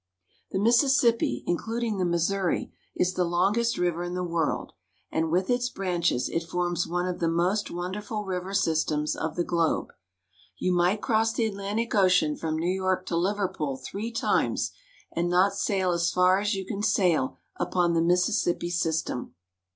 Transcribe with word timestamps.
The 0.49 0.57
Mississippi, 0.57 1.43
including 1.45 1.97
the 1.97 2.05
Missouri, 2.05 2.73
is 2.95 3.13
the 3.13 3.23
longest 3.23 3.77
river 3.77 4.03
in 4.03 4.15
the 4.15 4.23
world, 4.23 4.73
and, 5.11 5.29
with 5.29 5.47
its 5.47 5.69
branches, 5.69 6.27
it 6.27 6.41
forms 6.41 6.87
one 6.87 7.05
of 7.07 7.17
UP 7.17 7.19
THE 7.19 7.27
MISSISSIPPI. 7.27 7.75
151 7.75 7.93
the 7.93 7.99
most 8.01 8.09
wonderful 8.09 8.25
river 8.25 8.53
systems 8.55 9.15
of 9.15 9.35
the 9.35 9.43
globe. 9.43 9.93
You 10.57 10.73
might 10.73 11.03
cross 11.03 11.33
the 11.33 11.45
Atlantic 11.45 11.93
Ocean 11.93 12.35
from 12.35 12.57
New 12.57 12.73
York 12.73 13.05
to 13.05 13.15
Liverpool 13.15 13.77
three 13.77 14.09
times, 14.11 14.71
and 15.11 15.29
not 15.29 15.53
sail 15.53 15.91
as 15.91 16.09
far 16.11 16.39
as 16.39 16.55
you 16.55 16.65
can 16.65 16.81
sail 16.81 17.37
upon 17.57 17.93
the 17.93 18.01
Mississippi 18.01 18.71
system. 18.71 19.35